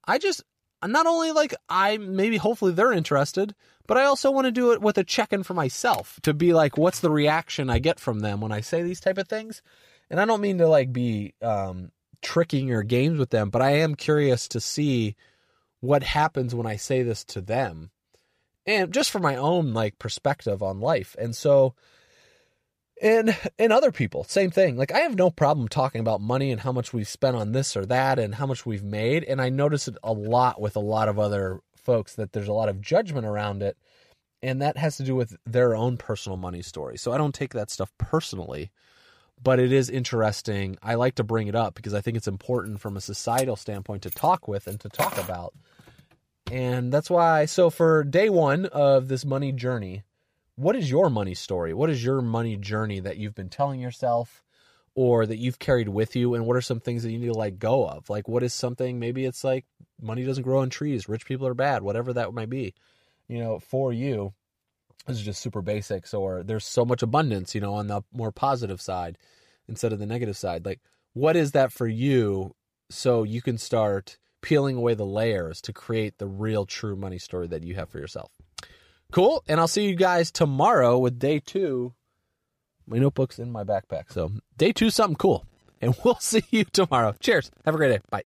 I 0.05 0.19
just, 0.19 0.43
not 0.93 1.07
only 1.07 1.33
like 1.33 1.55
I 1.69 1.99
maybe 1.99 2.37
hopefully 2.37 2.73
they're 2.73 2.93
interested, 2.93 3.55
but 3.87 3.97
I 3.97 4.05
also 4.05 4.31
want 4.31 4.47
to 4.47 4.53
do 4.53 4.73
it 4.73 4.81
with 4.81 4.99
a 4.99 5.05
check 5.05 5.33
in 5.33 5.43
for 5.43 5.55
myself 5.55 6.19
to 6.23 6.35
be 6.35 6.53
like, 6.53 6.79
what's 6.79 7.01
the 7.01 7.11
reaction 7.11 7.71
I 7.71 7.79
get 7.79 8.01
from 8.01 8.21
them 8.21 8.41
when 8.41 8.53
I 8.53 8.61
say 8.61 8.83
these 8.83 9.01
type 9.01 9.19
of 9.19 9.29
things? 9.29 9.63
And 10.11 10.21
I 10.21 10.25
don't 10.25 10.41
mean 10.41 10.59
to 10.59 10.69
like 10.69 10.93
be 10.93 11.35
um, 11.43 11.91
tricking 12.23 12.73
or 12.73 12.83
games 12.83 13.19
with 13.19 13.31
them, 13.31 13.51
but 13.51 13.63
I 13.63 13.79
am 13.79 13.95
curious 13.95 14.49
to 14.49 14.61
see 14.61 15.17
what 15.81 16.03
happens 16.03 16.55
when 16.55 16.67
I 16.67 16.77
say 16.77 17.03
this 17.03 17.25
to 17.25 17.41
them, 17.43 17.91
and 18.67 18.93
just 18.93 19.11
for 19.11 19.19
my 19.19 19.37
own 19.37 19.75
like 19.75 19.99
perspective 19.99 20.63
on 20.63 20.81
life. 20.81 21.15
And 21.19 21.37
so 21.37 21.75
and 23.03 23.37
and 23.59 23.73
other 23.73 23.91
people 23.91 24.25
same 24.25 24.51
thing 24.51 24.77
like 24.77 24.93
i 24.93 25.01
have 25.01 25.17
no 25.17 25.31
problem 25.31 25.69
talking 25.69 26.01
about 26.01 26.21
money 26.21 26.51
and 26.51 26.61
how 26.61 26.73
much 26.73 26.93
we've 26.93 27.09
spent 27.09 27.37
on 27.37 27.53
this 27.53 27.77
or 27.77 27.85
that 27.85 28.19
and 28.19 28.37
how 28.37 28.47
much 28.47 28.65
we've 28.65 28.85
made 28.85 29.25
and 29.25 29.41
i 29.41 29.49
notice 29.49 29.89
it 29.89 29.97
a 30.03 30.13
lot 30.13 30.61
with 30.61 30.77
a 30.77 30.81
lot 30.81 31.09
of 31.09 31.19
other 31.19 31.61
folks 31.77 32.15
that 32.15 32.33
there's 32.33 32.49
a 32.49 32.53
lot 32.53 32.69
of 32.69 32.81
judgment 32.81 33.27
around 33.27 33.63
it 33.63 33.77
and 34.43 34.63
that 34.63 34.77
has 34.77 34.97
to 34.97 35.03
do 35.03 35.15
with 35.15 35.37
their 35.45 35.75
own 35.75 35.97
personal 35.97 36.37
money 36.37 36.63
story 36.63 36.97
so 36.97 37.13
i 37.13 37.19
don't 37.19 37.35
take 37.35 37.53
that 37.53 37.71
stuff 37.71 37.91
personally 37.99 38.71
but 39.43 39.59
it 39.59 39.73
is 39.73 39.91
interesting. 39.91 40.77
I 40.83 40.95
like 40.95 41.17
to 41.17 41.25
bring 41.25 41.49
it 41.49 41.55
up 41.55 41.75
because 41.75 41.95
I 41.95 42.01
think 42.01 42.17
it's 42.17 42.29
important 42.29 42.81
from 42.81 42.97
a 42.97 43.01
societal 43.01 43.57
standpoint 43.57 44.03
to 44.03 44.11
talk 44.11 44.49
with 44.49 44.67
and 44.67 44.81
to 44.81 44.89
talk 44.89 45.17
about. 45.19 45.55
And 46.51 46.93
that's 46.93 47.11
why, 47.11 47.47
so 47.47 47.71
for 47.71 48.05
day 48.05 48.29
one 48.29 48.67
of 48.67 49.09
this 49.09 49.25
money 49.25 49.53
journey, 49.53 50.03
what 50.57 50.77
is 50.77 50.91
your 50.91 51.11
money 51.11 51.35
story? 51.35 51.75
What 51.75 51.91
is 51.91 52.05
your 52.05 52.21
money 52.23 52.57
journey 52.57 53.01
that 53.01 53.17
you've 53.17 53.35
been 53.35 53.49
telling 53.49 53.81
yourself 53.81 54.43
or 54.95 55.27
that 55.27 55.39
you've 55.39 55.59
carried 55.59 55.89
with 55.89 56.15
you? 56.15 56.35
And 56.35 56.47
what 56.47 56.57
are 56.57 56.61
some 56.61 56.81
things 56.81 57.03
that 57.03 57.11
you 57.11 57.19
need 57.19 57.33
to 57.33 57.39
let 57.39 57.59
go 57.59 57.87
of? 57.87 58.09
Like, 58.09 58.29
what 58.29 58.43
is 58.43 58.55
something, 58.55 58.99
maybe 58.99 59.25
it's 59.25 59.43
like 59.43 59.65
money 60.01 60.25
doesn't 60.25 60.45
grow 60.45 60.61
on 60.61 60.71
trees, 60.71 61.09
rich 61.09 61.27
people 61.27 61.47
are 61.47 61.55
bad, 61.55 61.83
whatever 61.83 62.13
that 62.13 62.33
might 62.33 62.51
be, 62.51 62.75
you 63.29 63.39
know, 63.39 63.59
for 63.59 63.93
you. 63.93 64.33
This 65.07 65.19
is 65.19 65.25
just 65.25 65.43
super 65.43 65.61
basics, 65.61 66.15
or 66.15 66.43
there's 66.43 66.65
so 66.65 66.85
much 66.85 67.03
abundance, 67.03 67.55
you 67.55 67.61
know, 67.61 67.75
on 67.75 67.89
the 67.89 68.03
more 68.13 68.33
positive 68.33 68.81
side 68.81 69.19
instead 69.69 69.93
of 69.93 69.99
the 69.99 70.07
negative 70.07 70.37
side. 70.37 70.65
Like, 70.65 70.81
what 71.13 71.37
is 71.37 71.53
that 71.53 71.73
for 71.73 71.87
you 71.87 72.55
so 72.91 73.23
you 73.23 73.43
can 73.43 73.59
start 73.59 74.19
peeling 74.41 74.77
away 74.77 74.95
the 74.95 75.05
layers 75.05 75.61
to 75.63 75.73
create 75.73 76.19
the 76.19 76.27
real 76.27 76.65
true 76.65 76.97
money 76.97 77.19
story 77.19 77.49
that 77.49 77.65
you 77.65 77.75
have 77.75 77.91
for 77.91 77.99
yourself? 77.99 78.31
Cool. 79.13 79.43
And 79.49 79.61
I'll 79.61 79.69
see 79.69 79.87
you 79.87 79.97
guys 79.97 80.31
tomorrow 80.31 80.99
with 80.99 81.19
day 81.19 81.41
two. 81.41 81.95
My 82.87 82.99
notebook's 82.99 83.39
in 83.39 83.51
my 83.51 83.65
backpack. 83.65 84.13
So, 84.13 84.33
day 84.57 84.73
two, 84.73 84.91
something 84.91 85.17
cool. 85.17 85.47
And 85.81 85.95
we'll 86.03 86.15
see 86.21 86.45
you 86.51 86.65
tomorrow. 86.65 87.15
Cheers. 87.21 87.51
Have 87.67 87.75
a 87.75 87.77
great 87.77 87.91
day. 87.91 88.01
Bye. 88.09 88.23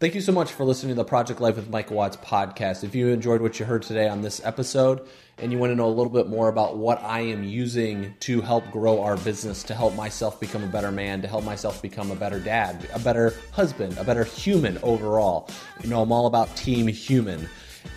Thank 0.00 0.16
you 0.16 0.20
so 0.20 0.32
much 0.32 0.50
for 0.50 0.64
listening 0.64 0.90
to 0.90 0.96
the 0.96 1.04
Project 1.04 1.40
Life 1.40 1.54
with 1.54 1.70
Mike 1.70 1.90
Watts 1.90 2.16
podcast. 2.16 2.82
If 2.82 2.96
you 2.96 3.08
enjoyed 3.10 3.40
what 3.40 3.60
you 3.60 3.64
heard 3.64 3.84
today 3.84 4.08
on 4.08 4.22
this 4.22 4.44
episode 4.44 5.06
and 5.38 5.52
you 5.52 5.58
want 5.58 5.70
to 5.70 5.76
know 5.76 5.86
a 5.86 5.94
little 5.94 6.12
bit 6.12 6.26
more 6.26 6.48
about 6.48 6.76
what 6.76 7.00
I 7.00 7.20
am 7.20 7.44
using 7.44 8.14
to 8.20 8.40
help 8.40 8.68
grow 8.72 9.02
our 9.02 9.16
business, 9.18 9.62
to 9.62 9.74
help 9.74 9.94
myself 9.94 10.40
become 10.40 10.64
a 10.64 10.66
better 10.66 10.90
man, 10.90 11.22
to 11.22 11.28
help 11.28 11.44
myself 11.44 11.80
become 11.80 12.10
a 12.10 12.16
better 12.16 12.40
dad, 12.40 12.88
a 12.92 12.98
better 12.98 13.34
husband, 13.52 13.96
a 13.96 14.02
better 14.04 14.24
human 14.24 14.78
overall, 14.82 15.48
you 15.82 15.88
know, 15.88 16.02
I'm 16.02 16.10
all 16.10 16.26
about 16.26 16.54
team 16.56 16.88
human. 16.88 17.48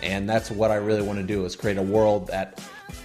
And 0.02 0.28
that's 0.28 0.50
what 0.50 0.70
I 0.70 0.76
really 0.76 1.02
want 1.02 1.18
to 1.18 1.24
do 1.24 1.44
is 1.44 1.56
create 1.56 1.78
a 1.78 1.82
world 1.82 2.28
that 2.28 2.60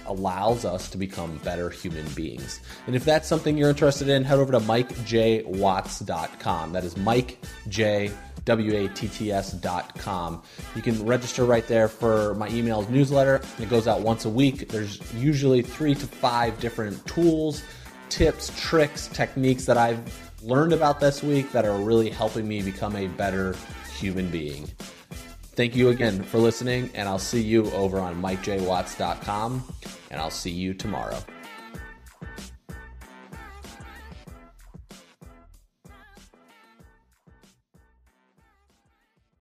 allows 0.06 0.64
us 0.64 0.88
to 0.90 0.98
become 0.98 1.38
better 1.38 1.70
human 1.70 2.06
beings. 2.10 2.60
And 2.86 2.94
if 2.94 3.04
that's 3.04 3.26
something 3.28 3.58
you're 3.58 3.70
interested 3.70 4.08
in, 4.08 4.22
head 4.24 4.38
over 4.38 4.52
to 4.52 4.60
mikejwatts.com. 4.60 6.72
That 6.72 6.84
is 6.84 6.96
Mike. 6.96 7.38
You 10.76 10.82
can 10.82 11.04
register 11.06 11.44
right 11.44 11.66
there 11.66 11.88
for 11.88 12.34
my 12.34 12.48
emails 12.50 12.88
newsletter. 12.88 13.40
It 13.58 13.68
goes 13.70 13.88
out 13.88 14.02
once 14.02 14.26
a 14.26 14.30
week. 14.30 14.68
There's 14.68 15.00
usually 15.14 15.62
three 15.62 15.94
to 15.94 16.06
five 16.06 16.60
different 16.60 17.04
tools, 17.06 17.64
tips, 18.10 18.52
tricks, 18.60 19.08
techniques 19.08 19.64
that 19.64 19.78
I've 19.78 19.98
learned 20.42 20.74
about 20.74 21.00
this 21.00 21.22
week 21.22 21.52
that 21.52 21.64
are 21.64 21.78
really 21.78 22.10
helping 22.10 22.46
me 22.46 22.60
become 22.62 22.94
a 22.96 23.06
better 23.06 23.56
human 23.96 24.28
being. 24.28 24.68
Thank 25.56 25.76
you 25.76 25.90
again 25.90 26.22
for 26.24 26.38
listening, 26.38 26.90
and 26.94 27.08
I'll 27.08 27.18
see 27.18 27.40
you 27.40 27.70
over 27.72 28.00
on 28.00 28.20
MikeJWatts.com, 28.20 29.64
and 30.10 30.20
I'll 30.20 30.30
see 30.30 30.50
you 30.50 30.74
tomorrow. 30.74 31.18